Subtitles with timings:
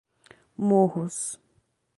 [0.69, 1.37] Morros